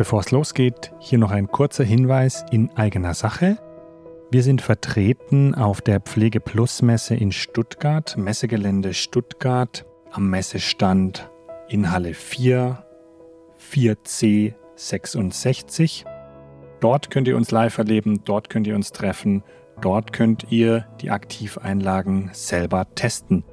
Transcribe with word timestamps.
Bevor 0.00 0.20
es 0.20 0.30
losgeht, 0.30 0.94
hier 0.98 1.18
noch 1.18 1.30
ein 1.30 1.48
kurzer 1.48 1.84
Hinweis 1.84 2.46
in 2.50 2.70
eigener 2.74 3.12
Sache. 3.12 3.58
Wir 4.30 4.42
sind 4.42 4.62
vertreten 4.62 5.54
auf 5.54 5.82
der 5.82 6.00
Pflege 6.00 6.40
Plus 6.40 6.80
Messe 6.80 7.14
in 7.14 7.32
Stuttgart, 7.32 8.16
Messegelände 8.16 8.94
Stuttgart, 8.94 9.84
am 10.10 10.30
Messestand 10.30 11.30
in 11.68 11.92
Halle 11.92 12.14
4, 12.14 12.82
4C 13.60 14.54
66. 14.74 16.06
Dort 16.80 17.10
könnt 17.10 17.28
ihr 17.28 17.36
uns 17.36 17.50
live 17.50 17.76
erleben, 17.76 18.22
dort 18.24 18.48
könnt 18.48 18.66
ihr 18.66 18.76
uns 18.76 18.92
treffen, 18.92 19.42
dort 19.82 20.14
könnt 20.14 20.50
ihr 20.50 20.86
die 21.02 21.10
Aktiveinlagen 21.10 22.30
selber 22.32 22.86
testen. 22.94 23.44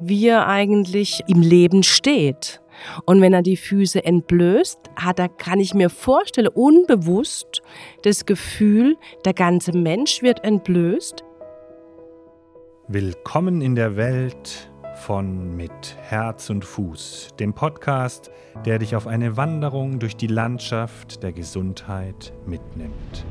wie 0.00 0.26
er 0.28 0.48
eigentlich 0.48 1.22
im 1.26 1.40
Leben 1.40 1.82
steht. 1.82 2.60
Und 3.04 3.20
wenn 3.20 3.32
er 3.32 3.42
die 3.42 3.56
Füße 3.56 4.04
entblößt, 4.04 4.78
hat 4.96 5.18
er, 5.18 5.28
kann 5.28 5.60
ich 5.60 5.74
mir 5.74 5.90
vorstellen, 5.90 6.48
unbewusst 6.48 7.62
das 8.02 8.26
Gefühl, 8.26 8.96
der 9.24 9.34
ganze 9.34 9.76
Mensch 9.76 10.22
wird 10.22 10.44
entblößt. 10.44 11.22
Willkommen 12.88 13.60
in 13.60 13.74
der 13.74 13.96
Welt 13.96 14.70
von 14.94 15.56
Mit 15.56 15.96
Herz 16.00 16.50
und 16.50 16.64
Fuß, 16.64 17.28
dem 17.38 17.54
Podcast, 17.54 18.30
der 18.64 18.78
dich 18.78 18.96
auf 18.96 19.06
eine 19.06 19.36
Wanderung 19.36 19.98
durch 19.98 20.16
die 20.16 20.26
Landschaft 20.26 21.22
der 21.22 21.32
Gesundheit 21.32 22.32
mitnimmt. 22.46 23.24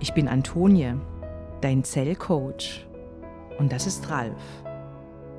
Ich 0.00 0.12
bin 0.14 0.28
Antonie, 0.28 0.94
dein 1.60 1.84
Zellcoach. 1.84 2.86
Und 3.58 3.72
das 3.72 3.86
ist 3.86 4.10
Ralf, 4.10 4.34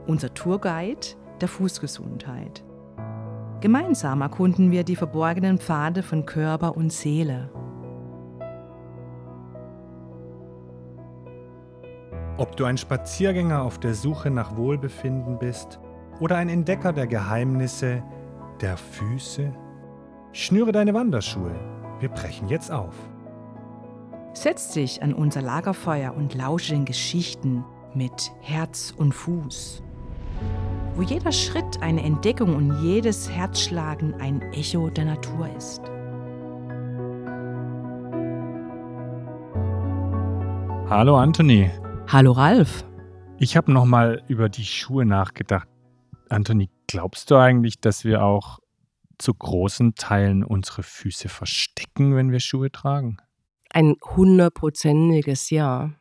unser 0.07 0.33
Tourguide 0.33 1.15
der 1.41 1.47
Fußgesundheit. 1.47 2.63
Gemeinsam 3.61 4.21
erkunden 4.21 4.71
wir 4.71 4.83
die 4.83 4.95
verborgenen 4.95 5.57
Pfade 5.57 6.03
von 6.03 6.25
Körper 6.25 6.75
und 6.75 6.91
Seele. 6.91 7.49
Ob 12.37 12.57
du 12.57 12.65
ein 12.65 12.77
Spaziergänger 12.77 13.61
auf 13.61 13.79
der 13.79 13.93
Suche 13.93 14.29
nach 14.29 14.57
Wohlbefinden 14.57 15.37
bist 15.39 15.79
oder 16.19 16.37
ein 16.37 16.49
Entdecker 16.49 16.91
der 16.91 17.07
Geheimnisse 17.07 18.03
der 18.59 18.75
Füße, 18.75 19.53
schnüre 20.33 20.71
deine 20.71 20.93
Wanderschuhe. 20.93 21.55
Wir 21.99 22.09
brechen 22.09 22.49
jetzt 22.49 22.71
auf. 22.71 22.95
Setz 24.33 24.73
dich 24.73 25.01
an 25.03 25.13
unser 25.13 25.41
Lagerfeuer 25.41 26.13
und 26.15 26.33
lausche 26.33 26.73
den 26.73 26.85
Geschichten 26.85 27.63
mit 27.93 28.31
Herz 28.41 28.93
und 28.97 29.13
Fuß 29.13 29.83
wo 30.95 31.01
jeder 31.01 31.31
Schritt 31.31 31.81
eine 31.81 32.03
Entdeckung 32.03 32.55
und 32.55 32.83
jedes 32.83 33.29
Herzschlagen 33.29 34.13
ein 34.15 34.41
Echo 34.53 34.89
der 34.89 35.05
Natur 35.05 35.49
ist. 35.57 35.81
Hallo 40.89 41.17
Anthony. 41.17 41.71
Hallo 42.07 42.33
Ralf. 42.33 42.85
Ich 43.39 43.57
habe 43.57 43.71
nochmal 43.71 44.21
über 44.27 44.49
die 44.49 44.65
Schuhe 44.65 45.05
nachgedacht. 45.05 45.67
Anthony, 46.29 46.69
glaubst 46.87 47.31
du 47.31 47.37
eigentlich, 47.37 47.79
dass 47.79 48.05
wir 48.05 48.23
auch 48.23 48.59
zu 49.17 49.33
großen 49.33 49.95
Teilen 49.95 50.43
unsere 50.43 50.83
Füße 50.83 51.27
verstecken, 51.27 52.15
wenn 52.15 52.31
wir 52.31 52.39
Schuhe 52.39 52.71
tragen? 52.71 53.17
Ein 53.71 53.95
hundertprozentiges 54.15 55.49
Ja 55.49 55.93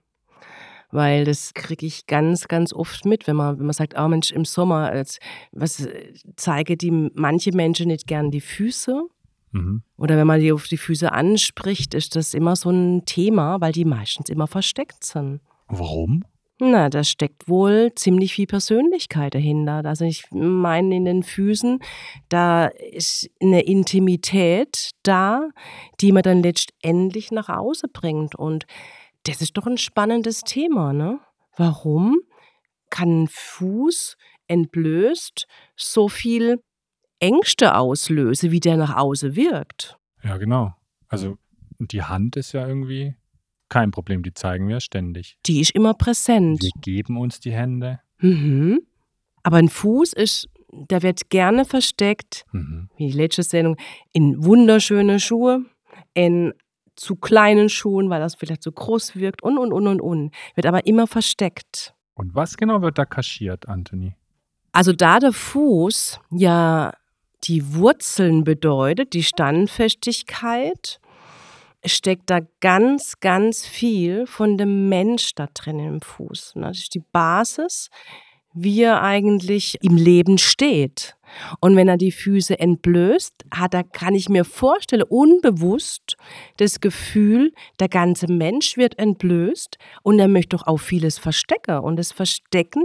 weil 0.93 1.25
das 1.25 1.55
kriege 1.55 1.87
ich 1.87 2.07
ganz, 2.07 2.47
ganz 2.47 2.73
oft 2.73 3.05
mit, 3.07 3.27
wenn 3.27 3.37
man, 3.37 3.59
wenn 3.59 3.67
man 3.67 3.73
sagt, 3.73 3.95
oh 3.99 4.07
Mensch, 4.07 4.31
im 4.31 4.45
Sommer, 4.45 4.91
als, 4.91 5.19
was 5.51 5.81
äh, 5.81 6.13
zeige 6.37 6.77
die 6.77 6.91
manche 7.15 7.53
Menschen 7.53 7.89
nicht 7.89 8.07
gern 8.07 8.31
die 8.31 8.41
Füße. 8.41 9.03
Mhm. 9.53 9.83
Oder 9.97 10.17
wenn 10.17 10.27
man 10.27 10.41
die 10.41 10.53
auf 10.53 10.69
die 10.69 10.77
Füße 10.77 11.11
anspricht, 11.11 11.95
ist 11.95 12.15
das 12.15 12.35
immer 12.35 12.55
so 12.57 12.71
ein 12.71 13.05
Thema, 13.07 13.61
weil 13.61 13.73
die 13.73 13.85
meistens 13.85 14.29
immer 14.29 14.47
versteckt 14.47 15.03
sind. 15.05 15.41
Warum? 15.69 16.25
Na, 16.65 16.91
da 16.91 17.03
steckt 17.03 17.49
wohl 17.49 17.91
ziemlich 17.97 18.35
viel 18.35 18.47
Persönlichkeit 18.47 19.35
dahinter. 19.35 19.85
Also 19.85 20.05
ich 20.05 20.25
meine, 20.31 20.95
in 20.95 21.07
den 21.07 21.23
Füßen, 21.25 21.81
da 22.29 22.67
ist 22.67 23.29
eine 23.43 23.63
Intimität 23.63 24.91
da, 25.03 25.49
die 26.01 26.13
man 26.13 26.23
dann 26.23 26.43
letztendlich 26.43 27.33
nach 27.33 27.49
Hause 27.49 27.89
bringt. 27.93 28.37
Und 28.37 28.67
das 29.25 29.41
ist 29.41 29.57
doch 29.57 29.67
ein 29.67 29.79
spannendes 29.79 30.43
Thema, 30.43 30.93
ne? 30.93 31.21
Warum 31.57 32.21
kann 32.91 33.25
ein 33.25 33.29
Fuß 33.29 34.17
entblößt 34.49 35.47
so 35.77 36.09
viel 36.09 36.63
Ängste 37.19 37.77
auslösen, 37.77 38.51
wie 38.51 38.61
der 38.61 38.77
nach 38.77 38.97
außen 38.97 39.37
wirkt? 39.37 39.97
Ja, 40.23 40.37
genau. 40.37 40.75
Also 41.09 41.39
die 41.79 42.03
Hand 42.03 42.37
ist 42.37 42.53
ja 42.53 42.67
irgendwie 42.67 43.15
kein 43.69 43.91
Problem, 43.91 44.23
die 44.23 44.35
zeigen 44.35 44.69
wir 44.69 44.81
ständig. 44.81 45.39
Die 45.47 45.61
ist 45.61 45.71
immer 45.71 45.95
präsent. 45.95 46.63
Wir 46.63 46.71
geben 46.81 47.17
uns 47.17 47.41
die 47.41 47.53
Hände. 47.53 48.01
Mhm. 48.19 48.81
Aber 49.43 49.57
ein 49.57 49.69
Fuß 49.69 50.13
ist, 50.13 50.49
der 50.71 51.03
wird 51.03 51.31
gerne 51.31 51.65
versteckt, 51.65 52.45
mhm. 52.53 52.89
wie 52.97 53.07
die 53.09 53.17
letzte 53.17 53.43
Sendung, 53.43 53.77
in 54.13 54.45
wunderschöne 54.45 55.21
Schuhe, 55.21 55.65
in 56.15 56.53
zu 57.03 57.17
kleinen 57.17 57.69
Schuhen, 57.69 58.11
weil 58.11 58.21
das 58.21 58.35
vielleicht 58.35 58.63
zu 58.63 58.73
groß 58.73 59.17
wirkt 59.17 59.43
und, 59.43 59.59
und, 59.59 59.73
und, 59.73 59.87
und, 59.87 60.01
und. 60.01 60.35
Wird 60.55 60.67
aber 60.67 60.87
immer 60.87 61.07
versteckt. 61.07 61.95
Und 62.15 62.35
was 62.35 62.57
genau 62.57 62.83
wird 62.83 62.99
da 62.99 63.05
kaschiert, 63.05 63.69
Anthony? 63.69 64.15
Also 64.73 64.93
da 64.93 65.19
der 65.19 65.33
Fuß 65.33 66.21
ja 66.31 66.93
die 67.45 67.75
Wurzeln 67.75 68.45
bedeutet, 68.45 69.15
die 69.15 69.25
Standfestigkeit, 69.25 71.01
steckt 71.85 72.31
da 72.31 72.41
ganz, 72.61 73.19
ganz 73.21 73.67
viel 73.67 74.27
von 74.27 74.57
dem 74.57 74.89
Mensch 74.89 75.35
da 75.35 75.49
drin 75.53 75.81
im 75.81 76.01
Fuß. 76.01 76.53
Das 76.55 76.79
ist 76.79 76.95
die 76.95 77.03
Basis, 77.13 77.91
wie 78.55 78.83
er 78.83 79.03
eigentlich 79.03 79.79
im 79.83 79.97
Leben 79.97 80.39
steht. 80.39 81.17
Und 81.61 81.77
wenn 81.77 81.89
er 81.89 81.97
die 81.97 82.13
Füße 82.13 82.59
entblößt, 82.59 83.45
hat 83.55 83.75
er, 83.75 83.85
kann 83.85 84.15
ich 84.15 84.29
mir 84.29 84.45
vorstellen, 84.45 85.03
unbewusst 85.03 86.17
das 86.59 86.81
Gefühl, 86.81 87.53
der 87.81 87.89
ganze 87.89 88.31
Mensch 88.31 88.77
wird 88.77 88.99
entblößt 88.99 89.79
und 90.03 90.19
er 90.19 90.29
möchte 90.29 90.57
doch 90.57 90.67
auch 90.67 90.79
vieles 90.79 91.19
verstecken. 91.19 91.79
Und 91.79 91.97
das 91.97 92.13
Verstecken 92.13 92.85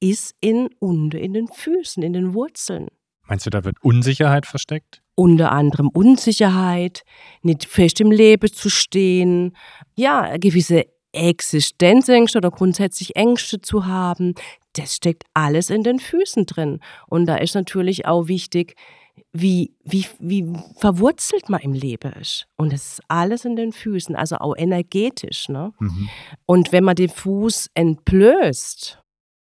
ist 0.00 0.34
in 0.40 0.68
unten 0.80 1.16
in 1.16 1.32
den 1.32 1.48
Füßen, 1.48 2.02
in 2.02 2.12
den 2.12 2.34
Wurzeln. 2.34 2.88
Meinst 3.26 3.46
du, 3.46 3.50
da 3.50 3.64
wird 3.64 3.76
Unsicherheit 3.82 4.44
versteckt? 4.44 5.02
Unter 5.14 5.52
anderem 5.52 5.88
Unsicherheit, 5.88 7.04
nicht 7.42 7.64
fest 7.66 8.00
im 8.00 8.10
Leben 8.10 8.52
zu 8.52 8.68
stehen, 8.68 9.56
ja, 9.96 10.36
gewisse 10.36 10.84
Existenzängste 11.14 12.38
oder 12.38 12.50
grundsätzlich 12.50 13.16
Ängste 13.16 13.60
zu 13.60 13.86
haben, 13.86 14.34
das 14.74 14.96
steckt 14.96 15.24
alles 15.34 15.70
in 15.70 15.82
den 15.82 15.98
Füßen 15.98 16.46
drin. 16.46 16.80
Und 17.06 17.26
da 17.26 17.36
ist 17.36 17.54
natürlich 17.54 18.06
auch 18.06 18.28
wichtig, 18.28 18.74
wie, 19.32 19.72
wie, 19.84 20.06
wie 20.18 20.46
verwurzelt 20.76 21.48
man 21.48 21.60
im 21.60 21.72
Leben 21.72 22.12
ist. 22.14 22.46
Und 22.56 22.72
das 22.72 22.94
ist 22.94 23.02
alles 23.08 23.44
in 23.44 23.56
den 23.56 23.72
Füßen, 23.72 24.16
also 24.16 24.36
auch 24.36 24.56
energetisch. 24.56 25.48
Ne? 25.48 25.72
Mhm. 25.78 26.08
Und 26.46 26.72
wenn 26.72 26.84
man 26.84 26.96
den 26.96 27.08
Fuß 27.08 27.70
entblößt, 27.74 29.00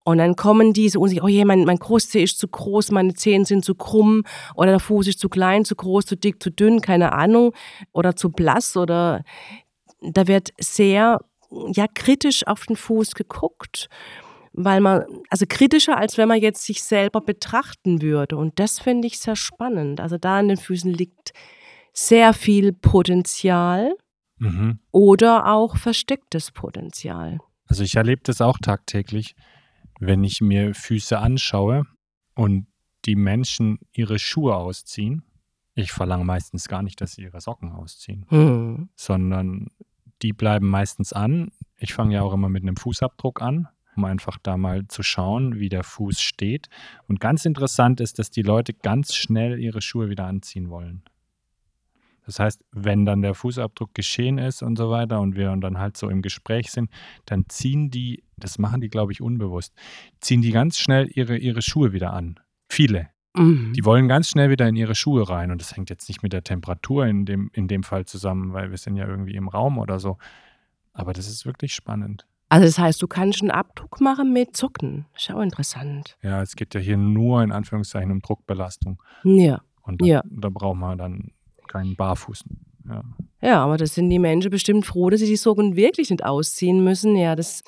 und 0.02 0.18
dann 0.18 0.34
kommen 0.34 0.72
diese 0.72 0.98
und 0.98 1.10
sich, 1.10 1.22
oh 1.22 1.28
je, 1.28 1.44
mein, 1.44 1.64
mein 1.64 1.78
Großzeh 1.78 2.22
ist 2.22 2.38
zu 2.38 2.48
groß, 2.48 2.90
meine 2.90 3.14
Zehen 3.14 3.44
sind 3.44 3.64
zu 3.64 3.74
krumm 3.74 4.24
oder 4.54 4.70
der 4.70 4.80
Fuß 4.80 5.06
ist 5.06 5.20
zu 5.20 5.28
klein, 5.28 5.64
zu 5.64 5.76
groß, 5.76 6.06
zu 6.06 6.16
dick, 6.16 6.42
zu 6.42 6.50
dünn, 6.50 6.80
keine 6.80 7.12
Ahnung, 7.12 7.52
oder 7.92 8.16
zu 8.16 8.30
blass 8.30 8.76
oder 8.76 9.22
da 10.00 10.26
wird 10.26 10.50
sehr 10.58 11.20
ja 11.72 11.86
kritisch 11.92 12.46
auf 12.46 12.66
den 12.66 12.76
Fuß 12.76 13.14
geguckt, 13.14 13.88
weil 14.52 14.80
man 14.80 15.04
also 15.28 15.46
kritischer 15.48 15.96
als 15.96 16.18
wenn 16.18 16.28
man 16.28 16.40
jetzt 16.40 16.64
sich 16.64 16.82
selber 16.82 17.20
betrachten 17.20 18.02
würde 18.02 18.36
und 18.36 18.58
das 18.58 18.78
finde 18.78 19.06
ich 19.06 19.18
sehr 19.18 19.36
spannend. 19.36 20.00
Also 20.00 20.18
da 20.18 20.38
an 20.38 20.48
den 20.48 20.56
Füßen 20.56 20.92
liegt 20.92 21.32
sehr 21.92 22.32
viel 22.32 22.72
Potenzial 22.72 23.94
mhm. 24.38 24.78
oder 24.90 25.46
auch 25.52 25.76
verstecktes 25.76 26.50
Potenzial. 26.50 27.38
Also 27.66 27.84
ich 27.84 27.94
erlebe 27.94 28.22
das 28.24 28.40
auch 28.40 28.58
tagtäglich, 28.58 29.34
wenn 30.00 30.24
ich 30.24 30.40
mir 30.40 30.74
Füße 30.74 31.18
anschaue 31.18 31.84
und 32.34 32.66
die 33.04 33.16
Menschen 33.16 33.78
ihre 33.92 34.18
Schuhe 34.18 34.56
ausziehen. 34.56 35.22
Ich 35.74 35.92
verlange 35.92 36.24
meistens 36.24 36.68
gar 36.68 36.82
nicht, 36.82 37.00
dass 37.00 37.12
sie 37.12 37.22
ihre 37.22 37.40
Socken 37.40 37.72
ausziehen, 37.72 38.26
Hm. 38.28 38.88
sondern 38.96 39.68
die 40.22 40.32
bleiben 40.32 40.68
meistens 40.68 41.12
an. 41.12 41.52
Ich 41.76 41.94
fange 41.94 42.14
ja 42.14 42.22
auch 42.22 42.32
immer 42.32 42.48
mit 42.48 42.62
einem 42.62 42.76
Fußabdruck 42.76 43.42
an, 43.42 43.68
um 43.96 44.04
einfach 44.04 44.38
da 44.42 44.56
mal 44.56 44.86
zu 44.88 45.02
schauen, 45.02 45.58
wie 45.58 45.68
der 45.68 45.84
Fuß 45.84 46.20
steht. 46.20 46.68
Und 47.08 47.20
ganz 47.20 47.44
interessant 47.44 48.00
ist, 48.00 48.18
dass 48.18 48.30
die 48.30 48.42
Leute 48.42 48.74
ganz 48.74 49.14
schnell 49.14 49.58
ihre 49.58 49.80
Schuhe 49.80 50.10
wieder 50.10 50.26
anziehen 50.26 50.70
wollen. 50.70 51.02
Das 52.26 52.38
heißt, 52.38 52.64
wenn 52.70 53.06
dann 53.06 53.22
der 53.22 53.34
Fußabdruck 53.34 53.94
geschehen 53.94 54.38
ist 54.38 54.62
und 54.62 54.76
so 54.76 54.90
weiter 54.90 55.20
und 55.20 55.34
wir 55.34 55.54
dann 55.56 55.78
halt 55.78 55.96
so 55.96 56.08
im 56.08 56.22
Gespräch 56.22 56.70
sind, 56.70 56.90
dann 57.24 57.46
ziehen 57.48 57.90
die, 57.90 58.22
das 58.36 58.58
machen 58.58 58.80
die, 58.80 58.88
glaube 58.88 59.12
ich, 59.12 59.20
unbewusst, 59.20 59.74
ziehen 60.20 60.42
die 60.42 60.52
ganz 60.52 60.78
schnell 60.78 61.10
ihre, 61.12 61.36
ihre 61.36 61.62
Schuhe 61.62 61.92
wieder 61.92 62.12
an. 62.12 62.38
Viele. 62.68 63.08
Mhm. 63.34 63.72
Die 63.76 63.84
wollen 63.84 64.08
ganz 64.08 64.28
schnell 64.28 64.50
wieder 64.50 64.68
in 64.68 64.76
ihre 64.76 64.94
Schuhe 64.94 65.28
rein. 65.28 65.50
Und 65.50 65.60
das 65.60 65.76
hängt 65.76 65.90
jetzt 65.90 66.08
nicht 66.08 66.22
mit 66.22 66.32
der 66.32 66.42
Temperatur 66.42 67.06
in 67.06 67.24
dem, 67.26 67.50
in 67.52 67.68
dem 67.68 67.82
Fall 67.82 68.04
zusammen, 68.04 68.52
weil 68.52 68.70
wir 68.70 68.78
sind 68.78 68.96
ja 68.96 69.06
irgendwie 69.06 69.36
im 69.36 69.48
Raum 69.48 69.78
oder 69.78 70.00
so. 70.00 70.18
Aber 70.92 71.12
das 71.12 71.28
ist 71.28 71.46
wirklich 71.46 71.72
spannend. 71.74 72.26
Also 72.48 72.66
das 72.66 72.78
heißt, 72.80 73.00
du 73.00 73.06
kannst 73.06 73.42
einen 73.42 73.52
Abdruck 73.52 74.00
machen 74.00 74.32
mit 74.32 74.56
Socken. 74.56 75.06
Ist 75.14 75.28
ja 75.28 75.36
auch 75.36 75.42
interessant. 75.42 76.16
Ja, 76.22 76.42
es 76.42 76.56
geht 76.56 76.74
ja 76.74 76.80
hier 76.80 76.96
nur 76.96 77.42
in 77.44 77.52
Anführungszeichen 77.52 78.10
um 78.10 78.20
Druckbelastung. 78.20 79.00
Ja. 79.22 79.60
Und 79.82 80.02
da, 80.02 80.06
Ja. 80.06 80.22
da 80.28 80.48
braucht 80.48 80.76
man 80.76 80.98
dann 80.98 81.30
keinen 81.68 81.94
Barfuß. 81.94 82.42
Ja. 82.88 83.04
Ja, 83.40 83.62
aber 83.64 83.76
das 83.76 83.94
sind 83.94 84.10
die 84.10 84.18
Menschen 84.18 84.50
bestimmt 84.50 84.84
froh, 84.84 85.08
dass 85.10 85.20
sie 85.20 85.26
die 85.26 85.36
Socken 85.36 85.76
wirklich 85.76 86.10
nicht 86.10 86.24
ausziehen 86.24 86.82
müssen. 86.82 87.14
Ja, 87.14 87.36
das 87.36 87.62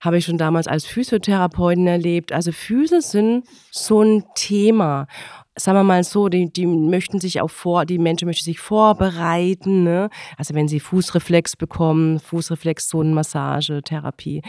habe 0.00 0.18
ich 0.18 0.24
schon 0.24 0.38
damals 0.38 0.66
als 0.66 0.86
Physiotherapeutin 0.86 1.86
erlebt. 1.86 2.32
Also 2.32 2.52
Füße 2.52 3.02
sind 3.02 3.44
so 3.70 4.02
ein 4.02 4.24
Thema. 4.34 5.06
Sagen 5.56 5.78
wir 5.78 5.84
mal 5.84 6.02
so, 6.04 6.28
die, 6.28 6.50
die 6.50 6.66
möchten 6.66 7.20
sich 7.20 7.40
auch 7.40 7.50
vor, 7.50 7.84
die 7.84 7.98
Menschen 7.98 8.26
möchten 8.26 8.44
sich 8.44 8.58
vorbereiten. 8.58 9.84
Ne? 9.84 10.08
Also 10.38 10.54
wenn 10.54 10.68
sie 10.68 10.80
Fußreflex 10.80 11.56
bekommen, 11.56 12.18
Fußreflexzonenmassage, 12.18 13.82
Therapie, 13.82 14.42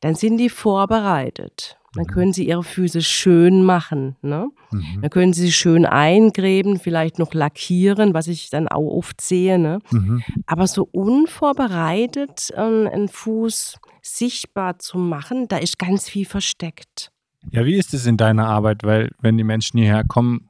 dann 0.00 0.16
sind 0.16 0.38
die 0.38 0.48
vorbereitet. 0.48 1.78
Dann 1.98 2.06
Mhm. 2.06 2.10
können 2.14 2.32
sie 2.32 2.46
ihre 2.46 2.62
Füße 2.62 3.02
schön 3.02 3.64
machen. 3.64 4.14
Ne? 4.22 4.48
Mhm. 4.70 5.00
Dann 5.02 5.10
können 5.10 5.32
sie 5.32 5.46
sie 5.46 5.52
schön 5.52 5.84
eingräben, 5.84 6.78
vielleicht 6.78 7.18
noch 7.18 7.34
lackieren, 7.34 8.14
was 8.14 8.28
ich 8.28 8.50
dann 8.50 8.68
auch 8.68 8.88
oft 8.96 9.20
sehe. 9.20 9.58
Ne? 9.58 9.80
Mhm. 9.90 10.22
Aber 10.46 10.68
so 10.68 10.88
unvorbereitet 10.92 12.52
ähm, 12.56 12.88
einen 12.92 13.08
Fuß 13.08 13.78
sichtbar 14.02 14.78
zu 14.78 14.96
machen, 14.98 15.48
da 15.48 15.56
ist 15.58 15.78
ganz 15.78 16.08
viel 16.08 16.24
versteckt. 16.24 17.10
Ja, 17.50 17.64
wie 17.64 17.74
ist 17.74 17.94
es 17.94 18.06
in 18.06 18.16
deiner 18.16 18.46
Arbeit? 18.46 18.84
Weil, 18.84 19.10
wenn 19.20 19.36
die 19.36 19.44
Menschen 19.44 19.78
hierher 19.78 20.04
kommen, 20.04 20.48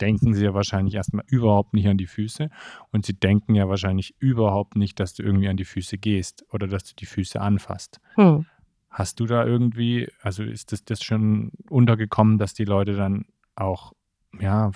denken 0.00 0.34
sie 0.34 0.44
ja 0.44 0.52
wahrscheinlich 0.54 0.94
erstmal 0.94 1.24
überhaupt 1.28 1.72
nicht 1.72 1.86
an 1.86 1.96
die 1.96 2.06
Füße 2.06 2.48
und 2.92 3.06
sie 3.06 3.14
denken 3.14 3.54
ja 3.54 3.68
wahrscheinlich 3.68 4.14
überhaupt 4.18 4.76
nicht, 4.76 4.98
dass 5.00 5.14
du 5.14 5.22
irgendwie 5.22 5.48
an 5.48 5.56
die 5.56 5.64
Füße 5.64 5.98
gehst 5.98 6.44
oder 6.52 6.66
dass 6.66 6.84
du 6.84 6.94
die 6.98 7.06
Füße 7.06 7.40
anfasst. 7.40 8.00
Hm. 8.16 8.44
Hast 8.96 9.18
du 9.18 9.26
da 9.26 9.44
irgendwie, 9.44 10.08
also 10.22 10.44
ist 10.44 10.70
das, 10.70 10.84
das 10.84 11.02
schon 11.02 11.50
untergekommen, 11.68 12.38
dass 12.38 12.54
die 12.54 12.64
Leute 12.64 12.94
dann 12.94 13.24
auch, 13.56 13.92
ja, 14.38 14.70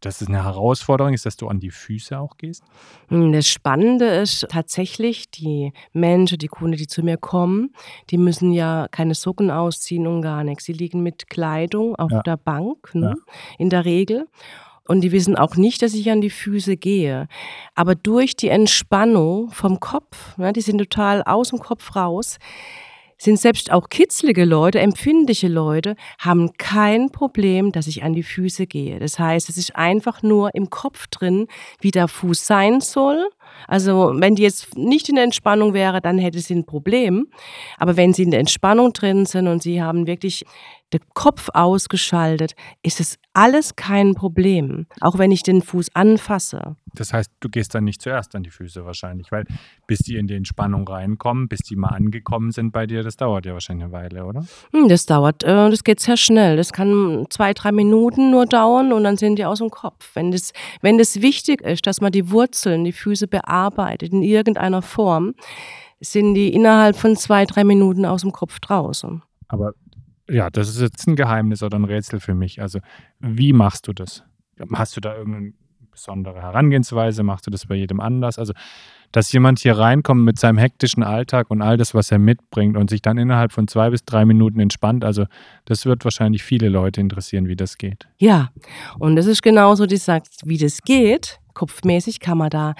dass 0.00 0.22
es 0.22 0.28
eine 0.28 0.44
Herausforderung 0.44 1.12
ist, 1.12 1.26
dass 1.26 1.36
du 1.36 1.46
an 1.46 1.60
die 1.60 1.70
Füße 1.70 2.18
auch 2.18 2.38
gehst? 2.38 2.62
Hm, 3.08 3.32
Das 3.32 3.46
Spannende 3.48 4.06
ist 4.06 4.46
tatsächlich, 4.48 5.30
die 5.30 5.74
Menschen, 5.92 6.38
die 6.38 6.48
Kunden, 6.48 6.78
die 6.78 6.86
zu 6.86 7.02
mir 7.02 7.18
kommen, 7.18 7.74
die 8.08 8.16
müssen 8.16 8.50
ja 8.52 8.86
keine 8.90 9.14
Socken 9.14 9.50
ausziehen 9.50 10.06
und 10.06 10.22
gar 10.22 10.42
nichts. 10.42 10.64
Sie 10.64 10.72
liegen 10.72 11.02
mit 11.02 11.28
Kleidung 11.28 11.96
auf 11.96 12.10
Ja. 12.12 12.22
der 12.22 12.38
Bank, 12.38 12.94
ne? 12.94 13.14
in 13.58 13.68
der 13.68 13.84
Regel. 13.84 14.26
Und 14.88 15.02
die 15.02 15.12
wissen 15.12 15.36
auch 15.36 15.56
nicht, 15.56 15.82
dass 15.82 15.92
ich 15.92 16.10
an 16.10 16.22
die 16.22 16.30
Füße 16.30 16.78
gehe. 16.78 17.28
Aber 17.74 17.94
durch 17.94 18.36
die 18.36 18.48
Entspannung 18.48 19.50
vom 19.50 19.80
Kopf, 19.80 20.36
ne, 20.38 20.52
die 20.54 20.62
sind 20.62 20.78
total 20.78 21.22
aus 21.24 21.50
dem 21.50 21.58
Kopf 21.58 21.94
raus, 21.94 22.38
sind 23.20 23.38
selbst 23.38 23.70
auch 23.70 23.90
kitzlige 23.90 24.44
Leute, 24.44 24.80
empfindliche 24.80 25.48
Leute, 25.48 25.94
haben 26.18 26.54
kein 26.56 27.10
Problem, 27.10 27.70
dass 27.70 27.86
ich 27.86 28.02
an 28.02 28.14
die 28.14 28.22
Füße 28.22 28.66
gehe. 28.66 28.98
Das 28.98 29.18
heißt, 29.18 29.50
es 29.50 29.58
ist 29.58 29.76
einfach 29.76 30.22
nur 30.22 30.54
im 30.54 30.70
Kopf 30.70 31.06
drin, 31.08 31.46
wie 31.80 31.90
der 31.90 32.08
Fuß 32.08 32.46
sein 32.46 32.80
soll. 32.80 33.28
Also 33.68 34.12
wenn 34.16 34.34
die 34.34 34.42
jetzt 34.42 34.76
nicht 34.76 35.08
in 35.08 35.14
der 35.16 35.24
Entspannung 35.24 35.74
wäre, 35.74 36.00
dann 36.00 36.18
hätte 36.18 36.40
sie 36.40 36.54
ein 36.54 36.66
Problem. 36.66 37.26
Aber 37.78 37.96
wenn 37.96 38.12
sie 38.12 38.22
in 38.22 38.30
der 38.30 38.40
Entspannung 38.40 38.92
drin 38.92 39.26
sind 39.26 39.48
und 39.48 39.62
sie 39.62 39.82
haben 39.82 40.06
wirklich 40.06 40.44
den 40.92 41.00
Kopf 41.14 41.48
ausgeschaltet, 41.54 42.54
ist 42.82 43.00
es 43.00 43.16
alles 43.32 43.76
kein 43.76 44.14
Problem. 44.14 44.86
Auch 45.00 45.18
wenn 45.18 45.30
ich 45.30 45.42
den 45.42 45.62
Fuß 45.62 45.94
anfasse. 45.94 46.76
Das 46.94 47.12
heißt, 47.12 47.30
du 47.38 47.48
gehst 47.48 47.74
dann 47.76 47.84
nicht 47.84 48.02
zuerst 48.02 48.34
an 48.34 48.42
die 48.42 48.50
Füße 48.50 48.84
wahrscheinlich, 48.84 49.30
weil 49.30 49.44
bis 49.86 50.00
die 50.00 50.16
in 50.16 50.26
die 50.26 50.34
Entspannung 50.34 50.88
reinkommen, 50.88 51.46
bis 51.46 51.60
die 51.60 51.76
mal 51.76 51.90
angekommen 51.90 52.50
sind 52.50 52.72
bei 52.72 52.86
dir, 52.86 53.04
das 53.04 53.16
dauert 53.16 53.46
ja 53.46 53.52
wahrscheinlich 53.52 53.84
eine 53.84 53.92
Weile, 53.92 54.24
oder? 54.24 54.44
Hm, 54.72 54.88
Das 54.88 55.06
dauert, 55.06 55.44
äh, 55.44 55.70
das 55.70 55.84
geht 55.84 56.00
sehr 56.00 56.16
schnell. 56.16 56.56
Das 56.56 56.72
kann 56.72 57.26
zwei, 57.30 57.54
drei 57.54 57.70
Minuten 57.70 58.32
nur 58.32 58.46
dauern 58.46 58.92
und 58.92 59.04
dann 59.04 59.16
sind 59.16 59.36
die 59.38 59.44
aus 59.44 59.58
dem 59.58 59.70
Kopf. 59.70 60.10
Wenn 60.14 60.32
das, 60.32 60.52
wenn 60.80 60.98
das 60.98 61.22
wichtig 61.22 61.60
ist, 61.60 61.86
dass 61.86 62.00
man 62.00 62.10
die 62.10 62.32
Wurzeln, 62.32 62.82
die 62.84 62.92
Füße 62.92 63.28
bearbeitet 63.40 64.12
in 64.12 64.22
irgendeiner 64.22 64.82
Form, 64.82 65.34
sind 66.00 66.34
die 66.34 66.52
innerhalb 66.52 66.96
von 66.96 67.16
zwei, 67.16 67.44
drei 67.44 67.64
Minuten 67.64 68.06
aus 68.06 68.22
dem 68.22 68.32
Kopf 68.32 68.60
draußen. 68.60 69.22
Aber 69.48 69.72
ja, 70.28 70.48
das 70.50 70.68
ist 70.68 70.80
jetzt 70.80 71.06
ein 71.08 71.16
Geheimnis 71.16 71.62
oder 71.62 71.78
ein 71.78 71.84
Rätsel 71.84 72.20
für 72.20 72.34
mich. 72.34 72.60
Also, 72.62 72.78
wie 73.18 73.52
machst 73.52 73.88
du 73.88 73.92
das? 73.92 74.22
Hast 74.72 74.96
du 74.96 75.00
da 75.00 75.16
irgendeine 75.16 75.52
besondere 75.90 76.40
Herangehensweise? 76.40 77.22
Machst 77.22 77.46
du 77.46 77.50
das 77.50 77.66
bei 77.66 77.74
jedem 77.74 78.00
anders? 78.00 78.38
Also, 78.38 78.52
dass 79.12 79.32
jemand 79.32 79.58
hier 79.58 79.76
reinkommt 79.76 80.24
mit 80.24 80.38
seinem 80.38 80.58
hektischen 80.58 81.02
Alltag 81.02 81.50
und 81.50 81.62
all 81.62 81.76
das, 81.76 81.94
was 81.94 82.12
er 82.12 82.18
mitbringt 82.18 82.76
und 82.76 82.90
sich 82.90 83.02
dann 83.02 83.18
innerhalb 83.18 83.52
von 83.52 83.66
zwei 83.66 83.90
bis 83.90 84.04
drei 84.04 84.24
Minuten 84.24 84.60
entspannt, 84.60 85.04
also 85.04 85.26
das 85.64 85.84
wird 85.84 86.04
wahrscheinlich 86.04 86.44
viele 86.44 86.68
Leute 86.68 87.00
interessieren, 87.00 87.48
wie 87.48 87.56
das 87.56 87.76
geht. 87.76 88.08
Ja, 88.18 88.50
und 88.98 89.16
das 89.16 89.26
ist 89.26 89.42
genauso, 89.42 89.86
die 89.86 89.96
sagt, 89.96 90.28
wie 90.44 90.58
das 90.58 90.82
geht. 90.82 91.40
Kopfmäßig 91.54 92.20
kann 92.20 92.38
man 92.38 92.50
da 92.50 92.74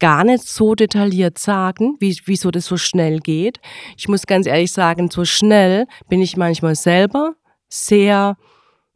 gar 0.00 0.24
nicht 0.24 0.42
so 0.42 0.74
detailliert 0.74 1.38
sagen, 1.38 1.96
wie, 2.00 2.18
wieso 2.24 2.50
das 2.50 2.66
so 2.66 2.76
schnell 2.76 3.20
geht. 3.20 3.60
Ich 3.96 4.08
muss 4.08 4.26
ganz 4.26 4.46
ehrlich 4.46 4.72
sagen, 4.72 5.10
so 5.10 5.24
schnell 5.24 5.86
bin 6.08 6.20
ich 6.20 6.36
manchmal 6.36 6.74
selber 6.74 7.34
sehr 7.68 8.36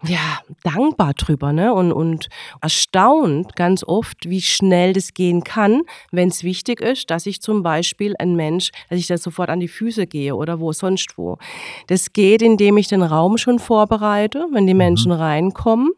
ja, 0.07 0.41
dankbar 0.63 1.15
drüber 1.15 1.53
ne? 1.53 1.73
und, 1.73 1.93
und 1.93 2.29
erstaunt 2.61 3.57
ganz 3.57 3.85
oft, 3.85 4.29
wie 4.29 4.43
schnell 4.43 4.93
das 4.93 5.15
gehen 5.15 5.45
kann, 5.45 5.83
wenn 6.11 6.29
es 6.29 6.45
wichtig 6.45 6.81
ist, 6.81 7.11
dass 7.11 7.27
ich 7.27 7.41
zum 7.41 7.63
Beispiel 7.63 8.15
ein 8.19 8.35
Mensch, 8.37 8.71
dass 8.91 8.99
ich 8.99 9.07
da 9.07 9.17
sofort 9.17 9.51
an 9.51 9.61
die 9.61 9.69
Füße 9.69 10.07
gehe 10.07 10.35
oder 10.35 10.61
wo 10.61 10.73
sonst 10.73 11.17
wo. 11.17 11.39
Das 11.87 12.13
geht, 12.13 12.43
indem 12.43 12.77
ich 12.77 12.89
den 12.89 13.03
Raum 13.03 13.39
schon 13.39 13.59
vorbereite, 13.59 14.47
wenn 14.53 14.67
die 14.67 14.75
Menschen 14.75 15.13
reinkommen. 15.13 15.91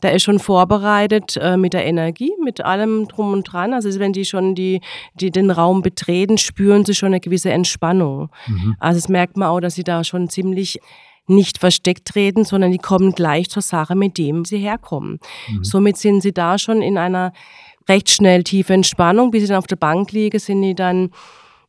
Da 0.00 0.08
ist 0.08 0.22
schon 0.22 0.38
vorbereitet 0.38 1.36
äh, 1.36 1.56
mit 1.56 1.72
der 1.72 1.84
Energie, 1.84 2.32
mit 2.42 2.60
allem 2.64 3.08
drum 3.08 3.32
und 3.32 3.44
dran. 3.44 3.74
Also 3.74 3.98
wenn 3.98 4.12
die 4.12 4.24
schon 4.24 4.54
die, 4.54 4.80
die 5.14 5.30
den 5.30 5.50
Raum 5.50 5.82
betreten, 5.82 6.38
spüren 6.38 6.84
sie 6.84 6.94
schon 6.94 7.08
eine 7.08 7.20
gewisse 7.20 7.50
Entspannung. 7.50 8.30
Mhm. 8.46 8.76
Also 8.78 9.00
das 9.00 9.08
merkt 9.08 9.36
man 9.36 9.48
auch, 9.48 9.60
dass 9.60 9.74
sie 9.74 9.84
da 9.84 10.04
schon 10.04 10.28
ziemlich 10.28 10.78
nicht 11.26 11.58
versteckt 11.58 12.08
treten, 12.08 12.44
sondern 12.44 12.72
die 12.72 12.78
kommen 12.78 13.12
gleich 13.12 13.48
zur 13.48 13.62
Sache, 13.62 13.94
mit 13.94 14.18
dem 14.18 14.44
sie 14.44 14.58
herkommen. 14.58 15.18
Mhm. 15.48 15.64
Somit 15.64 15.96
sind 15.96 16.20
sie 16.20 16.32
da 16.32 16.58
schon 16.58 16.82
in 16.82 16.98
einer 16.98 17.32
recht 17.88 18.10
schnell 18.10 18.42
tiefen 18.44 18.74
Entspannung. 18.74 19.30
Bis 19.30 19.42
sie 19.42 19.48
dann 19.48 19.58
auf 19.58 19.66
der 19.66 19.76
Bank 19.76 20.12
liegen, 20.12 20.38
sind 20.38 20.62
die 20.62 20.74
dann 20.74 21.10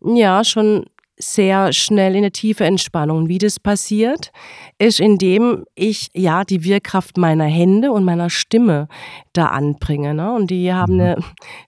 ja 0.03 0.43
schon 0.43 0.85
sehr 1.17 1.73
schnell 1.73 2.13
in 2.13 2.17
eine 2.19 2.31
tiefe 2.31 2.63
Entspannung. 2.65 3.27
Wie 3.27 3.37
das 3.37 3.59
passiert, 3.59 4.31
ist, 4.79 4.99
indem 4.99 5.65
ich 5.75 6.09
ja 6.13 6.43
die 6.43 6.63
Wirkkraft 6.63 7.17
meiner 7.17 7.45
Hände 7.45 7.91
und 7.91 8.03
meiner 8.03 8.29
Stimme 8.29 8.87
da 9.33 9.47
anbringe. 9.47 10.13
Ne? 10.13 10.33
Und 10.33 10.49
die 10.49 10.73
haben 10.73 10.95
Mhm. 10.95 11.01
eine 11.01 11.17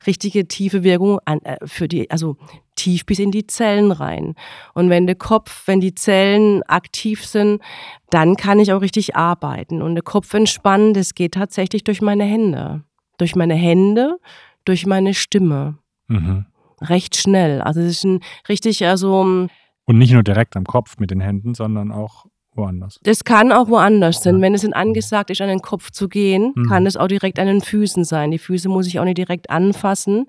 richtige 0.08 0.48
tiefe 0.48 0.84
Wirkung 0.84 1.20
an, 1.26 1.40
äh, 1.44 1.58
für 1.66 1.88
die, 1.88 2.10
also 2.10 2.38
tief 2.76 3.06
bis 3.06 3.20
in 3.20 3.32
die 3.32 3.48
Zellen 3.48 3.92
rein. 3.92 4.34
Und 4.74 4.90
wenn 4.90 5.06
der 5.06 5.16
Kopf, 5.16 5.64
wenn 5.68 5.80
die 5.80 5.96
Zellen 5.96 6.62
aktiv 6.64 7.26
sind, 7.26 7.62
dann 8.10 8.36
kann 8.36 8.60
ich 8.60 8.74
auch 8.74 8.82
richtig 8.82 9.16
arbeiten. 9.16 9.82
Und 9.82 9.96
der 9.96 10.04
Kopf 10.04 10.34
entspannen, 10.34 10.94
das 10.94 11.14
geht 11.14 11.36
tatsächlich 11.36 11.84
durch 11.84 12.02
meine 12.02 12.26
Hände. 12.26 12.84
Durch 13.18 13.36
meine 13.36 13.56
Hände, 13.56 14.18
durch 14.66 14.86
meine 14.86 15.14
Stimme. 15.14 15.78
Mhm. 16.08 16.46
Recht 16.82 17.16
schnell. 17.16 17.62
Also 17.62 17.80
es 17.82 17.88
ist 17.98 18.04
ein 18.04 18.20
richtig, 18.50 18.86
also 18.86 19.22
Und 19.22 19.98
nicht 19.98 20.12
nur 20.14 20.24
direkt 20.24 20.56
am 20.58 20.66
Kopf 20.66 20.98
mit 21.00 21.12
den 21.12 21.20
Händen, 21.22 21.54
sondern 21.56 21.92
auch 21.92 22.26
woanders. 22.54 23.00
das 23.04 23.24
kann 23.24 23.52
auch 23.52 23.68
woanders 23.70 24.24
sein. 24.24 24.42
Wenn 24.42 24.54
es 24.54 24.64
in 24.64 24.74
angesagt 24.74 25.30
ist, 25.30 25.42
an 25.42 25.50
den 25.50 25.62
Kopf 25.62 25.92
zu 25.92 26.08
gehen, 26.08 26.54
Mhm. 26.56 26.68
kann 26.70 26.86
es 26.86 26.96
auch 26.98 27.08
direkt 27.08 27.38
an 27.40 27.48
den 27.48 27.62
Füßen 27.62 28.04
sein. 28.06 28.32
Die 28.32 28.38
Füße 28.40 28.70
muss 28.70 28.88
ich 28.88 29.00
auch 29.00 29.04
nicht 29.06 29.18
direkt 29.18 29.50
anfassen. 29.50 30.28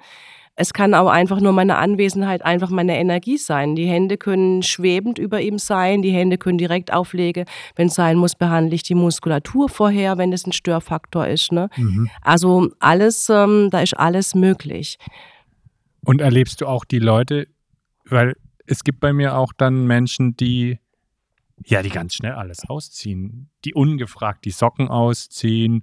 Es 0.59 0.73
kann 0.73 0.95
auch 0.95 1.09
einfach 1.11 1.38
nur 1.43 1.53
meine 1.53 1.76
Anwesenheit, 1.76 2.43
einfach 2.43 2.71
meine 2.71 2.97
Energie 2.99 3.37
sein. 3.37 3.76
Die 3.76 3.85
Hände 3.87 4.17
können 4.17 4.62
schwebend 4.62 5.19
über 5.19 5.41
ihm 5.43 5.59
sein, 5.59 6.00
die 6.00 6.12
Hände 6.12 6.38
können 6.38 6.57
direkt 6.57 6.95
auflegen. 6.95 7.45
Wenn 7.76 7.88
es 7.88 7.95
sein 7.95 8.17
muss, 8.17 8.35
behandle 8.35 8.75
ich 8.75 8.83
die 8.83 8.95
Muskulatur 8.95 9.69
vorher, 9.69 10.17
wenn 10.17 10.33
es 10.33 10.47
ein 10.47 10.53
Störfaktor 10.53 11.26
ist. 11.26 11.53
Ne? 11.53 11.69
Mhm. 11.76 12.09
Also 12.23 12.71
alles, 12.81 13.29
ähm, 13.29 13.69
da 13.71 13.81
ist 13.81 13.99
alles 13.99 14.35
möglich. 14.35 14.97
Und 16.07 16.21
erlebst 16.21 16.61
du 16.61 16.67
auch 16.67 16.85
die 16.85 17.01
Leute, 17.01 17.49
weil 18.05 18.37
es 18.65 18.85
gibt 18.85 19.01
bei 19.01 19.13
mir 19.13 19.37
auch 19.37 19.53
dann 19.53 19.89
Menschen, 19.89 20.37
die 20.37 20.79
ja, 21.65 21.83
die 21.83 21.89
ganz 21.89 22.15
schnell 22.15 22.33
alles 22.33 22.69
ausziehen. 22.69 23.51
Die 23.65 23.75
ungefragt 23.75 24.45
die 24.45 24.51
Socken 24.51 24.89
ausziehen. 24.89 25.83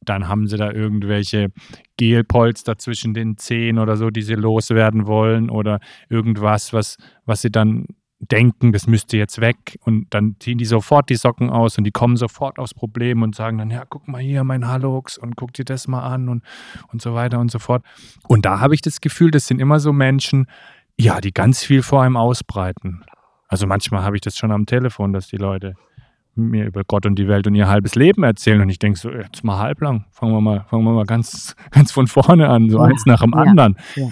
Dann 0.00 0.28
haben 0.28 0.46
sie 0.46 0.58
da 0.58 0.70
irgendwelche 0.70 1.48
Gelpolster 1.96 2.78
zwischen 2.78 3.14
den 3.14 3.36
Zehen 3.36 3.78
oder 3.78 3.96
so, 3.96 4.10
die 4.10 4.22
sie 4.22 4.34
loswerden 4.34 5.06
wollen. 5.06 5.50
Oder 5.50 5.80
irgendwas, 6.08 6.72
was, 6.72 6.96
was 7.24 7.40
sie 7.40 7.50
dann 7.50 7.86
denken, 8.24 8.72
das 8.72 8.86
müsste 8.86 9.16
jetzt 9.16 9.40
weg. 9.40 9.78
Und 9.84 10.12
dann 10.14 10.36
ziehen 10.40 10.58
die 10.58 10.64
sofort 10.64 11.10
die 11.10 11.16
Socken 11.16 11.50
aus 11.50 11.78
und 11.78 11.84
die 11.84 11.90
kommen 11.90 12.16
sofort 12.16 12.58
aufs 12.58 12.74
Problem 12.74 13.22
und 13.22 13.34
sagen 13.34 13.58
dann, 13.58 13.70
ja, 13.70 13.84
guck 13.88 14.08
mal 14.08 14.20
hier, 14.20 14.44
mein 14.44 14.66
Hallux 14.66 15.18
und 15.18 15.36
guck 15.36 15.52
dir 15.52 15.64
das 15.64 15.88
mal 15.88 16.02
an 16.02 16.28
und, 16.28 16.42
und 16.92 17.02
so 17.02 17.14
weiter 17.14 17.38
und 17.38 17.50
so 17.50 17.58
fort. 17.58 17.84
Und 18.26 18.44
da 18.44 18.60
habe 18.60 18.74
ich 18.74 18.80
das 18.80 19.00
Gefühl, 19.00 19.30
das 19.30 19.46
sind 19.46 19.60
immer 19.60 19.80
so 19.80 19.92
Menschen, 19.92 20.46
ja, 20.96 21.20
die 21.20 21.32
ganz 21.32 21.62
viel 21.62 21.82
vor 21.82 22.02
einem 22.02 22.16
ausbreiten. 22.16 23.04
Also 23.48 23.66
manchmal 23.66 24.02
habe 24.02 24.16
ich 24.16 24.22
das 24.22 24.36
schon 24.36 24.52
am 24.52 24.66
Telefon, 24.66 25.12
dass 25.12 25.28
die 25.28 25.36
Leute 25.36 25.74
mir 26.36 26.66
über 26.66 26.82
Gott 26.84 27.06
und 27.06 27.16
die 27.16 27.28
Welt 27.28 27.46
und 27.46 27.54
ihr 27.54 27.68
halbes 27.68 27.94
Leben 27.94 28.24
erzählen 28.24 28.60
und 28.60 28.68
ich 28.68 28.78
denke 28.78 28.98
so, 28.98 29.10
jetzt 29.10 29.44
mal 29.44 29.58
halblang, 29.58 30.06
fangen 30.10 30.32
wir 30.32 30.40
mal, 30.40 30.64
fangen 30.68 30.84
wir 30.84 30.92
mal 30.92 31.04
ganz, 31.04 31.54
ganz 31.70 31.92
von 31.92 32.06
vorne 32.06 32.48
an, 32.48 32.70
so 32.70 32.80
eins 32.80 33.06
nach 33.06 33.20
dem 33.22 33.32
ja, 33.32 33.40
anderen. 33.40 33.76
Ja. 33.94 34.08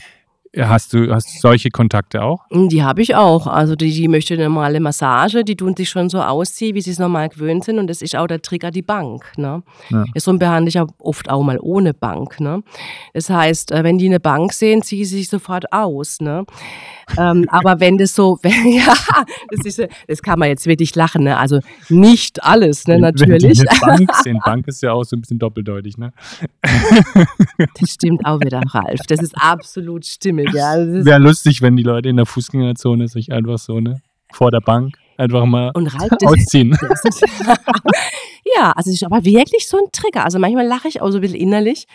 Hast 0.54 0.92
du, 0.92 1.11
hast 1.11 1.40
solche 1.40 1.71
Kontakte 1.71 2.23
auch? 2.23 2.44
Mm, 2.50 2.68
die 2.68 2.82
habe 2.82 3.00
ich 3.00 3.14
auch. 3.14 3.47
Also 3.47 3.75
die, 3.75 3.90
die 3.90 4.06
möchte 4.06 4.35
eine 4.35 4.44
normale 4.44 4.80
Massage, 4.80 5.44
die 5.44 5.56
tun 5.56 5.75
sich 5.75 5.88
schon 5.88 6.11
so 6.11 6.21
ausziehen, 6.21 6.75
wie 6.75 6.82
sie 6.82 6.90
es 6.90 6.99
normal 6.99 7.30
gewöhnt 7.30 7.64
sind. 7.64 7.78
Und 7.78 7.87
das 7.87 8.02
ist 8.02 8.14
auch 8.14 8.26
der 8.26 8.42
Trigger, 8.42 8.71
die 8.71 8.82
Bank. 8.82 9.32
Ne? 9.38 9.62
Ja. 9.88 10.04
So 10.14 10.37
behandle 10.37 10.68
ich 10.68 10.78
auch 10.78 10.88
oft 10.99 11.30
auch 11.30 11.42
mal 11.42 11.59
ohne 11.59 11.94
Bank. 11.94 12.38
Ne? 12.38 12.62
Das 13.14 13.30
heißt, 13.30 13.73
äh, 13.73 13.82
wenn 13.82 13.97
die 13.97 14.06
eine 14.06 14.21
Bank 14.21 14.52
sehen, 14.52 14.82
ziehen 14.82 15.06
sie 15.06 15.16
sich 15.16 15.30
sofort 15.30 15.73
aus. 15.73 16.21
Ne? 16.21 16.44
ähm, 17.16 17.47
aber 17.50 17.80
wenn 17.80 17.97
das 17.97 18.14
so, 18.14 18.38
wenn, 18.42 18.68
ja, 18.75 18.94
das, 19.49 19.64
ist, 19.64 19.88
das 20.06 20.21
kann 20.21 20.38
man 20.38 20.49
jetzt 20.49 20.66
wirklich 20.66 20.94
lachen. 20.94 21.25
Ne? 21.25 21.38
Also 21.38 21.61
nicht 21.88 22.44
alles, 22.44 22.87
ne? 22.87 22.99
natürlich. 22.99 23.42
Wenn 23.42 23.52
die 23.52 23.68
eine 23.68 23.80
Bank 23.80 24.14
sehen, 24.23 24.40
Bank 24.44 24.68
ist 24.68 24.82
ja 24.82 24.92
auch 24.92 25.04
so 25.04 25.16
ein 25.16 25.23
bisschen 25.23 25.38
doppeldeutig. 25.38 25.97
Ne? 25.97 26.12
das 27.80 27.90
stimmt 27.90 28.26
auch 28.26 28.40
wieder, 28.40 28.61
Ralf. 28.68 29.00
Das 29.09 29.21
ist 29.21 29.35
absolut 29.35 30.04
stimmig 30.04 30.41
stimmig, 30.49 30.54
ja. 30.54 31.04
Wäre 31.04 31.20
lustig, 31.20 31.62
wenn 31.62 31.76
die 31.76 31.82
Leute 31.82 32.08
in 32.08 32.16
der 32.16 32.26
Fußgängerzone 32.26 33.08
sich 33.08 33.32
einfach 33.32 33.58
so, 33.58 33.80
ne, 33.80 34.00
vor 34.32 34.50
der 34.50 34.61
Bank 34.61 34.96
einfach 35.16 35.44
mal 35.44 35.70
und 35.75 35.88
Ralf, 35.88 36.12
ausziehen. 36.25 36.70
ja, 38.56 38.72
also 38.72 38.90
es 38.90 38.96
ist 38.96 39.04
aber 39.04 39.25
wirklich 39.25 39.68
so 39.68 39.78
ein 39.78 39.90
Trigger. 39.92 40.25
Also 40.25 40.38
manchmal 40.38 40.66
lache 40.66 40.88
ich 40.88 41.00
auch 41.00 41.11
so 41.11 41.18
ein 41.18 41.20
bisschen 41.20 41.38
innerlich. 41.38 41.87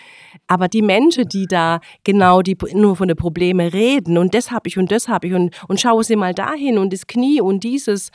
Aber 0.47 0.67
die 0.67 0.81
Menschen, 0.81 1.27
die 1.27 1.45
da 1.45 1.79
genau 2.03 2.41
die 2.41 2.57
nur 2.73 2.95
von 2.95 3.07
den 3.07 3.17
Problemen 3.17 3.67
reden 3.67 4.17
und 4.17 4.33
das 4.33 4.51
habe 4.51 4.67
ich 4.67 4.77
und 4.77 4.91
das 4.91 5.07
habe 5.07 5.27
ich 5.27 5.33
und, 5.33 5.55
und 5.67 5.79
schaue 5.79 6.03
sie 6.03 6.15
mal 6.15 6.33
dahin 6.33 6.77
und 6.77 6.93
das 6.93 7.07
Knie 7.07 7.41
und 7.41 7.63
dieses, 7.63 8.11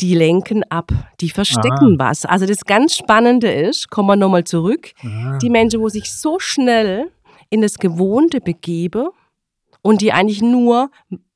die 0.00 0.14
lenken 0.14 0.64
ab, 0.70 0.90
die 1.20 1.30
verstecken 1.30 1.96
Aha. 2.00 2.10
was. 2.10 2.24
Also 2.24 2.46
das 2.46 2.64
ganz 2.64 2.96
Spannende 2.96 3.52
ist, 3.52 3.90
kommen 3.90 4.08
wir 4.08 4.16
nochmal 4.16 4.44
zurück, 4.44 4.92
Aha. 5.04 5.38
die 5.38 5.50
Menschen, 5.50 5.80
wo 5.80 5.88
sich 5.88 6.12
so 6.12 6.38
schnell 6.38 7.10
in 7.54 7.62
das 7.62 7.78
Gewohnte 7.78 8.40
begebe 8.40 9.10
und 9.80 10.00
die 10.00 10.12
eigentlich 10.12 10.42
nur 10.42 10.90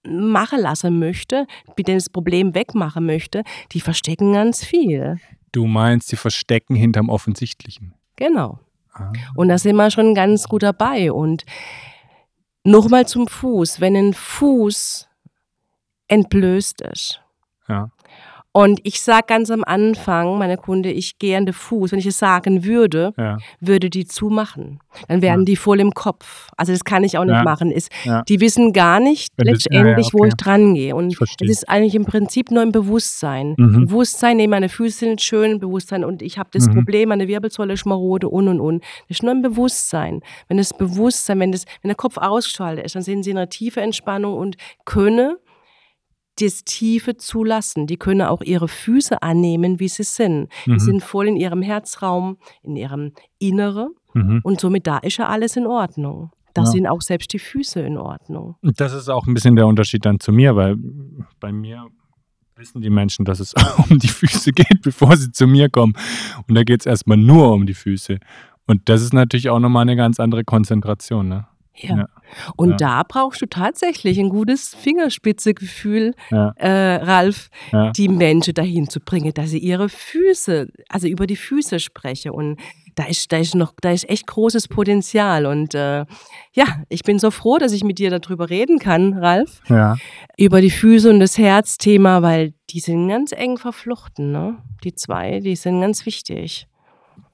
machen 0.04 0.60
lassen 0.60 0.98
möchte, 0.98 1.46
die 1.78 1.84
das 1.84 2.10
Problem 2.10 2.54
wegmachen 2.54 3.06
möchte, 3.06 3.44
die 3.72 3.80
verstecken 3.80 4.32
ganz 4.32 4.64
viel. 4.64 5.18
Du 5.52 5.66
meinst, 5.66 6.10
die 6.10 6.16
verstecken 6.16 6.74
hinterm 6.74 7.08
Offensichtlichen. 7.08 7.94
Genau. 8.16 8.58
Ah. 8.92 9.12
Und 9.34 9.48
da 9.48 9.58
sind 9.58 9.76
wir 9.76 9.90
schon 9.90 10.14
ganz 10.14 10.48
gut 10.48 10.62
dabei. 10.62 11.12
Und 11.12 11.44
nochmal 12.64 13.06
zum 13.06 13.28
Fuß. 13.28 13.80
Wenn 13.80 13.96
ein 13.96 14.14
Fuß 14.14 15.08
entblößt 16.08 16.80
ist, 16.82 17.20
ja. 17.68 17.90
Und 18.58 18.80
ich 18.82 19.00
sage 19.00 19.26
ganz 19.28 19.52
am 19.52 19.62
Anfang, 19.62 20.36
meine 20.36 20.56
Kunde, 20.56 20.90
ich 20.90 21.20
gehe 21.20 21.36
an 21.36 21.46
den 21.46 21.52
Fuß. 21.52 21.92
Wenn 21.92 22.00
ich 22.00 22.06
es 22.06 22.18
sagen 22.18 22.64
würde, 22.64 23.14
ja. 23.16 23.38
würde 23.60 23.88
die 23.88 24.04
zumachen. 24.04 24.80
Dann 25.06 25.22
wären 25.22 25.42
ja. 25.42 25.44
die 25.44 25.54
voll 25.54 25.78
im 25.78 25.94
Kopf. 25.94 26.48
Also 26.56 26.72
das 26.72 26.82
kann 26.82 27.04
ich 27.04 27.18
auch 27.18 27.24
nicht 27.24 27.36
ja. 27.36 27.44
machen. 27.44 27.70
Ist, 27.70 27.88
Die 28.28 28.40
wissen 28.40 28.72
gar 28.72 28.98
nicht 28.98 29.32
Wenn 29.36 29.46
letztendlich, 29.46 30.08
okay. 30.08 30.18
wo 30.18 30.24
ich 30.24 30.34
dran 30.34 30.74
gehe. 30.74 30.96
Und 30.96 31.16
es 31.40 31.48
ist 31.48 31.68
eigentlich 31.68 31.94
im 31.94 32.04
Prinzip 32.04 32.50
nur 32.50 32.64
im 32.64 32.72
Bewusstsein. 32.72 33.54
Mhm. 33.56 33.86
Bewusstsein, 33.86 34.38
nee, 34.38 34.48
meine 34.48 34.68
Füße 34.68 34.98
sind 34.98 35.20
schön, 35.22 35.60
Bewusstsein 35.60 36.04
und 36.04 36.20
ich 36.20 36.36
habe 36.36 36.48
das 36.52 36.66
mhm. 36.66 36.74
Problem, 36.74 37.10
meine 37.10 37.28
Wirbelsäule 37.28 37.74
ist 37.74 37.86
marode 37.86 38.28
und 38.28 38.48
und 38.48 38.58
und. 38.58 38.82
Das 39.08 39.18
ist 39.18 39.22
nur 39.22 39.30
im 39.30 39.42
Bewusstsein. 39.42 40.20
Wenn 40.48 40.56
das 40.56 40.76
Bewusstsein, 40.76 41.38
wenn, 41.38 41.52
das, 41.52 41.64
wenn 41.82 41.90
der 41.90 41.94
Kopf 41.94 42.16
ausgeschaltet 42.16 42.84
ist, 42.84 42.96
dann 42.96 43.02
sehen 43.02 43.22
sie 43.22 43.30
eine 43.30 43.48
tiefe 43.48 43.82
Entspannung 43.82 44.36
und 44.36 44.56
können 44.84 45.36
das 46.40 46.64
Tiefe 46.64 47.16
zulassen. 47.16 47.86
Die 47.86 47.96
können 47.96 48.22
auch 48.22 48.42
ihre 48.42 48.68
Füße 48.68 49.22
annehmen, 49.22 49.80
wie 49.80 49.88
sie 49.88 50.04
sind. 50.04 50.48
Mhm. 50.66 50.74
Die 50.74 50.80
sind 50.80 51.02
voll 51.02 51.28
in 51.28 51.36
ihrem 51.36 51.62
Herzraum, 51.62 52.38
in 52.62 52.76
ihrem 52.76 53.12
Innere. 53.38 53.90
Mhm. 54.14 54.40
Und 54.42 54.60
somit 54.60 54.86
da 54.86 54.98
ist 54.98 55.18
ja 55.18 55.28
alles 55.28 55.56
in 55.56 55.66
Ordnung. 55.66 56.30
Da 56.54 56.62
ja. 56.62 56.66
sind 56.66 56.86
auch 56.86 57.02
selbst 57.02 57.32
die 57.32 57.38
Füße 57.38 57.80
in 57.80 57.96
Ordnung. 57.98 58.56
Das 58.62 58.92
ist 58.92 59.08
auch 59.08 59.26
ein 59.26 59.34
bisschen 59.34 59.56
der 59.56 59.66
Unterschied 59.66 60.04
dann 60.04 60.18
zu 60.18 60.32
mir, 60.32 60.56
weil 60.56 60.76
bei 61.40 61.52
mir 61.52 61.86
wissen 62.56 62.80
die 62.80 62.90
Menschen, 62.90 63.24
dass 63.24 63.40
es 63.40 63.54
um 63.90 63.98
die 63.98 64.08
Füße 64.08 64.52
geht, 64.52 64.82
bevor 64.82 65.16
sie 65.16 65.30
zu 65.30 65.46
mir 65.46 65.68
kommen. 65.68 65.94
Und 66.46 66.54
da 66.54 66.64
geht 66.64 66.80
es 66.80 66.86
erstmal 66.86 67.16
nur 67.16 67.52
um 67.52 67.66
die 67.66 67.74
Füße. 67.74 68.18
Und 68.66 68.88
das 68.88 69.02
ist 69.02 69.14
natürlich 69.14 69.48
auch 69.48 69.60
nochmal 69.60 69.82
eine 69.82 69.96
ganz 69.96 70.20
andere 70.20 70.44
Konzentration. 70.44 71.28
Ne? 71.28 71.46
Ja. 71.80 71.96
ja. 71.96 72.08
Und 72.56 72.72
ja. 72.72 72.76
da 72.76 73.02
brauchst 73.02 73.40
du 73.40 73.46
tatsächlich 73.46 74.18
ein 74.18 74.28
gutes 74.28 74.74
Fingerspitzegefühl, 74.74 76.14
ja. 76.30 76.52
äh, 76.56 76.96
Ralf, 76.96 77.50
die 77.96 78.08
Menschen 78.08 78.54
dahin 78.54 78.88
zu 78.88 79.00
bringen, 79.00 79.32
dass 79.34 79.50
sie 79.50 79.58
ihre 79.58 79.88
Füße, 79.88 80.68
also 80.88 81.06
über 81.06 81.26
die 81.26 81.36
Füße 81.36 81.80
sprechen. 81.80 82.32
Und 82.32 82.58
da 82.98 83.04
ist, 83.04 83.30
da 83.32 83.38
ist 83.38 83.54
noch, 83.54 83.72
da 83.80 83.92
ist 83.92 84.08
echt 84.10 84.26
großes 84.26 84.68
Potenzial. 84.68 85.46
Und 85.46 85.74
äh, 85.74 86.04
ja, 86.52 86.66
ich 86.88 87.02
bin 87.02 87.18
so 87.18 87.30
froh, 87.30 87.58
dass 87.58 87.72
ich 87.72 87.84
mit 87.84 87.98
dir 87.98 88.10
darüber 88.10 88.50
reden 88.50 88.78
kann, 88.78 89.14
Ralf. 89.14 89.60
Ja. 89.68 89.96
Über 90.36 90.60
die 90.60 90.70
Füße 90.70 91.08
und 91.08 91.20
das 91.20 91.38
Herzthema, 91.38 92.22
weil 92.22 92.54
die 92.70 92.80
sind 92.80 93.08
ganz 93.08 93.32
eng 93.32 93.56
verflochten, 93.56 94.32
ne? 94.32 94.58
Die 94.84 94.94
zwei, 94.94 95.40
die 95.40 95.56
sind 95.56 95.80
ganz 95.80 96.06
wichtig. 96.06 96.66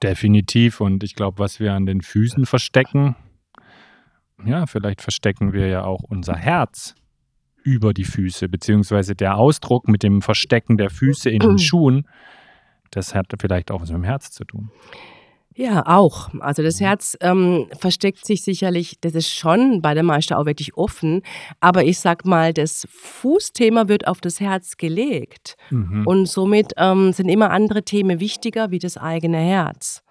Definitiv. 0.03 0.81
Und 0.81 1.03
ich 1.03 1.15
glaube, 1.15 1.39
was 1.39 1.61
wir 1.61 1.73
an 1.73 1.87
den 1.87 2.03
Füßen 2.03 2.47
verstecken, 2.47 3.17
ja, 4.45 4.67
vielleicht 4.67 5.03
verstecken 5.03 5.53
wir 5.53 5.69
ja 5.69 5.85
auch 5.85 6.03
unser 6.09 6.37
Herz 6.37 6.95
über 7.63 7.95
die 7.95 8.05
Füße, 8.05 8.49
beziehungsweise 8.49 9.15
der 9.15 9.37
Ausdruck 9.37 9.89
mit 9.89 10.03
dem 10.03 10.21
Verstecken 10.21 10.77
der 10.77 10.91
Füße 10.91 11.31
in 11.31 11.41
den 11.41 11.59
Schuhen, 11.59 12.07
das 12.91 13.15
hat 13.15 13.27
vielleicht 13.41 13.71
auch 13.71 13.81
was 13.81 13.89
mit 13.89 13.99
dem 13.99 14.05
Herz 14.05 14.31
zu 14.31 14.45
tun. 14.45 14.71
Ja, 15.57 15.87
auch. 15.87 16.31
Also 16.41 16.65
das 16.65 16.81
Herz 16.81 17.17
ähm, 17.21 17.69
versteckt 17.79 18.27
sich 18.27 18.43
sicherlich, 18.43 18.97
das 19.01 19.15
ist 19.15 19.31
schon 19.31 19.83
bei 19.83 19.95
der 19.95 20.03
Meister 20.03 20.37
auch 20.39 20.47
wirklich 20.47 20.77
offen, 20.77 21.23
aber 21.61 21.85
ich 21.85 22.01
sag 22.01 22.25
mal, 22.25 22.53
das 22.53 22.89
Fußthema 22.91 23.87
wird 23.87 24.09
auf 24.09 24.21
das 24.21 24.41
Herz 24.41 24.77
gelegt 24.77 25.57
mhm. 25.71 26.05
und 26.07 26.27
somit 26.27 26.73
ähm, 26.77 27.13
sind 27.13 27.29
immer 27.29 27.51
andere 27.51 27.85
Themen 27.85 28.19
wichtiger 28.19 28.73
wie 28.73 28.81
das 28.81 28.97
eigene 28.97 29.39
Herz 29.39 30.03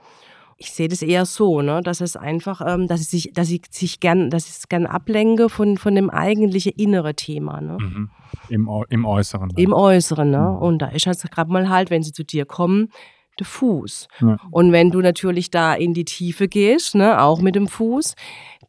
ich 0.63 0.71
sehe 0.71 0.87
das 0.87 1.01
eher 1.01 1.25
so, 1.25 1.61
ne, 1.61 1.81
dass 1.83 2.01
es 2.01 2.15
einfach, 2.15 2.61
ähm, 2.65 2.87
dass 2.87 3.01
ich 3.01 3.07
sich, 3.07 3.33
dass 3.33 3.49
ich 3.49 3.63
sich 3.69 3.99
gern, 3.99 4.29
dass 4.29 4.45
ich 4.45 4.55
es 4.55 4.69
gern 4.69 4.85
ablenke 4.85 5.49
von, 5.49 5.77
von 5.77 5.93
dem 5.93 6.09
eigentlichen 6.09 6.71
innere 6.77 7.15
Thema. 7.15 7.59
Ne? 7.61 7.77
Mhm. 7.79 8.09
Im, 8.49 8.69
Im 8.89 9.05
Äußeren. 9.05 9.49
Dann. 9.49 9.63
Im 9.63 9.73
Äußeren, 9.73 10.29
ne? 10.29 10.39
Mhm. 10.39 10.57
Und 10.57 10.81
da 10.81 10.87
ist 10.87 11.05
halt 11.05 11.19
gerade 11.31 11.51
mal 11.51 11.69
halt, 11.69 11.89
wenn 11.89 12.03
sie 12.03 12.13
zu 12.13 12.23
dir 12.23 12.45
kommen, 12.45 12.89
der 13.39 13.45
Fuß. 13.45 14.07
Ja. 14.21 14.37
Und 14.51 14.71
wenn 14.71 14.91
du 14.91 15.01
natürlich 15.01 15.51
da 15.51 15.73
in 15.73 15.93
die 15.93 16.05
Tiefe 16.05 16.47
gehst, 16.47 16.95
ne, 16.95 17.21
auch 17.21 17.41
mit 17.41 17.55
dem 17.55 17.67
Fuß, 17.67 18.15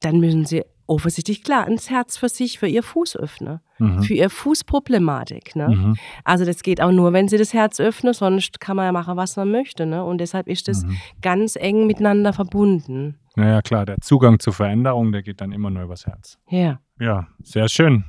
dann 0.01 0.21
müssen 0.21 0.45
sie 0.45 0.65
offensichtlich 0.87 1.43
klar 1.43 1.67
ins 1.67 1.91
Herz 1.91 2.17
für 2.17 2.29
sich, 2.29 2.59
für 2.59 2.67
ihr 2.67 2.83
Fuß 2.83 3.17
öffnen, 3.17 3.61
mhm. 3.79 4.03
für 4.03 4.15
ihr 4.15 4.31
Fußproblematik. 4.31 5.57
Ne? 5.57 5.69
Mhm. 5.69 5.97
Also 6.25 6.45
das 6.45 6.63
geht 6.63 6.81
auch 6.81 6.93
nur, 6.93 7.13
wenn 7.13 7.29
sie 7.29 7.39
das 7.39 7.55
Herz 7.55 7.81
öffnen, 7.81 8.13
sonst 8.13 8.61
kann 8.61 8.77
man 8.77 8.87
ja 8.87 8.93
machen, 8.93 9.17
was 9.17 9.37
man 9.37 9.51
möchte. 9.51 9.87
Ne? 9.87 10.05
Und 10.05 10.19
deshalb 10.19 10.49
ist 10.49 10.69
das 10.69 10.85
mhm. 10.85 10.97
ganz 11.23 11.57
eng 11.57 11.87
miteinander 11.87 12.33
verbunden. 12.33 13.19
Naja, 13.37 13.63
klar, 13.63 13.85
der 13.85 14.01
Zugang 14.01 14.39
zur 14.39 14.53
Veränderung, 14.53 15.13
der 15.13 15.23
geht 15.23 15.41
dann 15.41 15.53
immer 15.53 15.71
nur 15.71 15.85
übers 15.85 16.07
Herz. 16.07 16.39
Ja. 16.49 16.81
Ja, 17.01 17.27
sehr 17.43 17.69
schön. 17.69 18.05